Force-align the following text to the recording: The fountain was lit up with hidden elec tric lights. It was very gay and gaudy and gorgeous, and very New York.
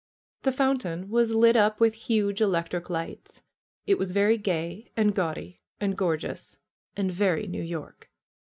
The 0.41 0.51
fountain 0.51 1.09
was 1.09 1.35
lit 1.35 1.55
up 1.55 1.79
with 1.79 1.93
hidden 2.07 2.33
elec 2.33 2.69
tric 2.69 2.89
lights. 2.89 3.43
It 3.85 3.99
was 3.99 4.13
very 4.13 4.35
gay 4.39 4.89
and 4.97 5.13
gaudy 5.13 5.61
and 5.79 5.95
gorgeous, 5.95 6.57
and 6.97 7.11
very 7.11 7.45
New 7.45 7.61
York. 7.61 8.09